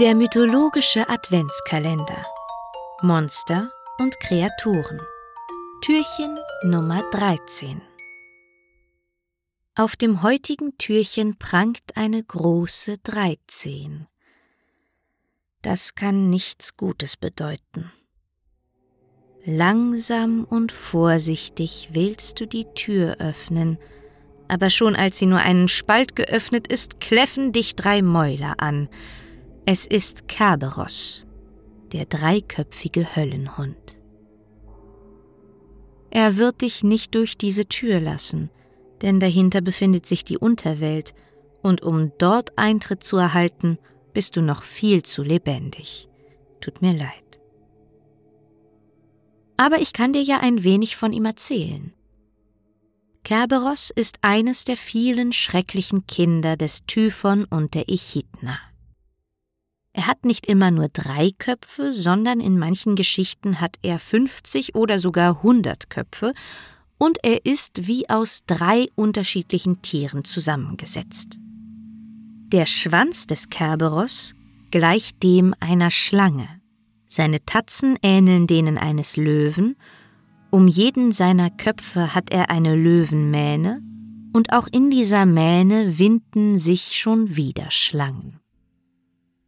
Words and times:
Der 0.00 0.16
mythologische 0.16 1.08
Adventskalender. 1.08 2.26
Monster 3.00 3.70
und 4.00 4.18
Kreaturen. 4.18 5.00
Türchen 5.82 6.36
Nummer 6.64 7.08
13. 7.12 7.80
Auf 9.76 9.94
dem 9.94 10.24
heutigen 10.24 10.76
Türchen 10.78 11.38
prangt 11.38 11.96
eine 11.96 12.24
große 12.24 12.98
13. 13.04 14.08
Das 15.62 15.94
kann 15.94 16.28
nichts 16.28 16.76
Gutes 16.76 17.16
bedeuten. 17.16 17.92
Langsam 19.44 20.42
und 20.42 20.72
vorsichtig 20.72 21.90
willst 21.92 22.40
du 22.40 22.48
die 22.48 22.66
Tür 22.74 23.18
öffnen, 23.20 23.78
aber 24.48 24.70
schon 24.70 24.96
als 24.96 25.20
sie 25.20 25.26
nur 25.26 25.38
einen 25.38 25.68
Spalt 25.68 26.16
geöffnet 26.16 26.66
ist, 26.66 26.98
kläffen 26.98 27.52
dich 27.52 27.76
drei 27.76 28.02
Mäuler 28.02 28.54
an. 28.58 28.88
Es 29.66 29.86
ist 29.86 30.28
Kerberos, 30.28 31.26
der 31.90 32.04
dreiköpfige 32.04 33.16
Höllenhund. 33.16 33.98
Er 36.10 36.36
wird 36.36 36.60
dich 36.60 36.84
nicht 36.84 37.14
durch 37.14 37.38
diese 37.38 37.64
Tür 37.64 37.98
lassen, 37.98 38.50
denn 39.00 39.20
dahinter 39.20 39.62
befindet 39.62 40.04
sich 40.04 40.22
die 40.22 40.36
Unterwelt, 40.36 41.14
und 41.62 41.82
um 41.82 42.12
dort 42.18 42.58
Eintritt 42.58 43.02
zu 43.02 43.16
erhalten, 43.16 43.78
bist 44.12 44.36
du 44.36 44.42
noch 44.42 44.62
viel 44.62 45.02
zu 45.02 45.22
lebendig. 45.22 46.10
Tut 46.60 46.82
mir 46.82 46.92
leid. 46.92 47.40
Aber 49.56 49.80
ich 49.80 49.94
kann 49.94 50.12
dir 50.12 50.22
ja 50.22 50.40
ein 50.40 50.62
wenig 50.62 50.94
von 50.94 51.14
ihm 51.14 51.24
erzählen. 51.24 51.94
Kerberos 53.22 53.90
ist 53.90 54.18
eines 54.20 54.64
der 54.64 54.76
vielen 54.76 55.32
schrecklichen 55.32 56.06
Kinder 56.06 56.58
des 56.58 56.84
Typhon 56.84 57.46
und 57.46 57.72
der 57.72 57.88
Echidna. 57.88 58.58
Er 59.94 60.06
hat 60.06 60.26
nicht 60.26 60.44
immer 60.46 60.70
nur 60.70 60.88
drei 60.88 61.30
Köpfe, 61.38 61.94
sondern 61.94 62.40
in 62.40 62.58
manchen 62.58 62.96
Geschichten 62.96 63.60
hat 63.60 63.76
er 63.80 63.98
50 63.98 64.74
oder 64.74 64.98
sogar 64.98 65.36
100 65.38 65.88
Köpfe 65.88 66.34
und 66.98 67.18
er 67.22 67.46
ist 67.46 67.86
wie 67.86 68.10
aus 68.10 68.42
drei 68.46 68.88
unterschiedlichen 68.94 69.80
Tieren 69.80 70.24
zusammengesetzt. 70.24 71.38
Der 72.48 72.66
Schwanz 72.66 73.26
des 73.26 73.48
Kerberos 73.48 74.34
gleicht 74.70 75.22
dem 75.22 75.54
einer 75.60 75.90
Schlange. 75.90 76.48
Seine 77.06 77.42
Tatzen 77.46 77.96
ähneln 78.02 78.46
denen 78.46 78.76
eines 78.76 79.16
Löwen 79.16 79.76
um 80.54 80.68
jeden 80.68 81.10
seiner 81.10 81.50
Köpfe 81.50 82.14
hat 82.14 82.30
er 82.30 82.48
eine 82.48 82.76
Löwenmähne, 82.76 83.82
und 84.32 84.52
auch 84.52 84.68
in 84.70 84.88
dieser 84.88 85.26
Mähne 85.26 85.98
winden 85.98 86.58
sich 86.58 86.96
schon 86.96 87.34
wieder 87.34 87.72
Schlangen. 87.72 88.38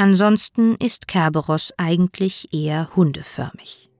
Ansonsten 0.00 0.76
ist 0.76 1.08
Kerberos 1.08 1.74
eigentlich 1.76 2.54
eher 2.54 2.88
hundeförmig. 2.96 3.90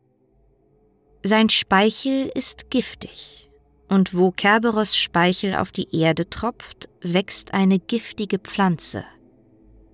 Sein 1.22 1.50
Speichel 1.50 2.32
ist 2.34 2.70
giftig, 2.70 3.50
und 3.86 4.14
wo 4.14 4.30
Kerberos 4.30 4.96
Speichel 4.96 5.54
auf 5.56 5.72
die 5.72 5.94
Erde 5.94 6.30
tropft, 6.30 6.88
wächst 7.02 7.52
eine 7.52 7.78
giftige 7.78 8.38
Pflanze, 8.38 9.04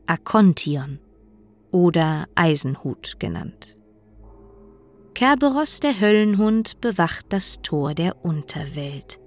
Akontion 0.07 1.01
oder 1.73 2.29
Eisenhut 2.37 3.19
genannt. 3.19 3.77
Kerberos 5.15 5.81
der 5.81 5.99
Höllenhund 5.99 6.81
bewacht 6.81 7.27
das 7.31 7.63
Tor 7.63 7.95
der 7.95 8.25
Unterwelt. 8.25 9.19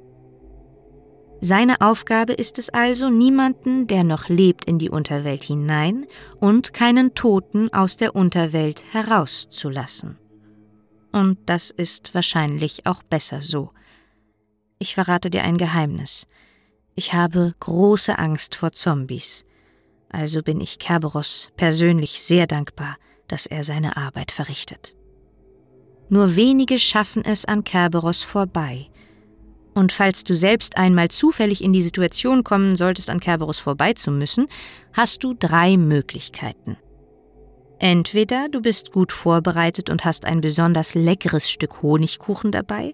Seine 1.42 1.80
Aufgabe 1.80 2.34
ist 2.34 2.60
es 2.60 2.70
also, 2.70 3.10
niemanden, 3.10 3.88
der 3.88 4.04
noch 4.04 4.28
lebt, 4.28 4.66
in 4.66 4.78
die 4.78 4.90
Unterwelt 4.90 5.44
hinein 5.44 6.06
und 6.40 6.74
keinen 6.74 7.16
Toten 7.16 7.74
aus 7.74 7.96
der 7.96 8.14
Unterwelt 8.16 8.84
herauszulassen. 8.92 10.18
Und 11.14 11.38
das 11.46 11.70
ist 11.70 12.14
wahrscheinlich 12.14 12.86
auch 12.86 13.04
besser 13.04 13.42
so. 13.42 13.72
Ich 14.80 14.96
verrate 14.96 15.30
dir 15.30 15.44
ein 15.44 15.58
Geheimnis. 15.58 16.28
Ich 16.96 17.14
habe 17.14 17.54
große 17.60 18.20
Angst 18.20 18.56
vor 18.56 18.74
Zombies. 18.74 19.46
Also 20.10 20.44
bin 20.44 20.60
ich 20.60 20.80
Kerberos 20.80 21.52
persönlich 21.56 22.22
sehr 22.22 22.48
dankbar, 22.48 22.98
dass 23.28 23.46
er 23.46 23.64
seine 23.64 23.96
Arbeit 23.96 24.32
verrichtet. 24.32 24.96
Nur 26.10 26.36
wenige 26.36 26.80
schaffen 26.80 27.24
es 27.24 27.46
an 27.46 27.64
Kerberos 27.64 28.24
vorbei. 28.24 28.90
Und 29.80 29.94
falls 29.94 30.26
du 30.26 30.36
selbst 30.36 30.76
einmal 30.76 31.08
zufällig 31.08 31.64
in 31.64 31.72
die 31.72 31.82
Situation 31.82 32.44
kommen 32.44 32.76
solltest, 32.76 33.10
an 33.10 33.22
Kerberos 33.22 33.60
vorbei 33.60 33.94
zu 33.94 34.12
müssen, 34.12 34.50
hast 34.92 35.24
du 35.24 35.34
drei 35.34 35.78
Möglichkeiten. 35.78 36.76
Entweder 37.80 38.50
du 38.50 38.62
bist 38.62 38.92
gut 38.92 39.14
vorbereitet 39.14 39.90
und 39.90 40.04
hast 40.04 40.26
ein 40.26 40.42
besonders 40.42 40.96
leckeres 40.96 41.50
Stück 41.50 41.82
Honigkuchen 41.82 42.52
dabei, 42.52 42.94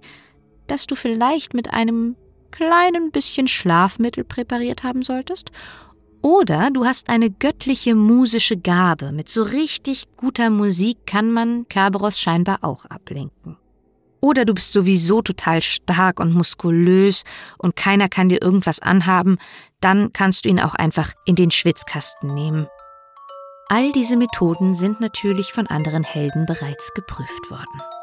das 0.68 0.86
du 0.86 0.94
vielleicht 0.94 1.56
mit 1.56 1.74
einem 1.74 2.18
kleinen 2.52 3.10
bisschen 3.10 3.48
Schlafmittel 3.48 4.24
präpariert 4.24 4.84
haben 4.84 5.02
solltest, 5.02 5.50
oder 6.22 6.70
du 6.70 6.86
hast 6.86 7.10
eine 7.10 7.32
göttliche 7.32 7.96
musische 7.96 8.58
Gabe. 8.58 9.12
Mit 9.12 9.30
so 9.30 9.42
richtig 9.42 10.04
guter 10.18 10.52
Musik 10.52 11.08
kann 11.08 11.32
man 11.32 11.68
Kerberos 11.68 12.20
scheinbar 12.20 12.60
auch 12.62 12.86
ablenken. 12.86 13.58
Oder 14.26 14.44
du 14.44 14.56
bist 14.56 14.74
sowieso 14.74 15.22
total 15.22 15.62
stark 15.62 16.20
und 16.20 16.34
muskulös 16.34 17.26
und 17.60 17.76
keiner 17.76 18.10
kann 18.10 18.28
dir 18.28 18.42
irgendwas 18.42 18.80
anhaben, 18.80 19.38
dann 19.82 20.14
kannst 20.14 20.46
du 20.46 20.50
ihn 20.50 20.60
auch 20.60 20.74
einfach 20.74 21.14
in 21.26 21.36
den 21.36 21.52
Schwitzkasten 21.52 22.34
nehmen. 22.34 22.66
All 23.70 23.92
diese 23.92 24.18
Methoden 24.18 24.74
sind 24.74 25.00
natürlich 25.00 25.54
von 25.54 25.68
anderen 25.68 26.04
Helden 26.04 26.48
bereits 26.48 26.92
geprüft 26.96 27.52
worden. 27.52 27.95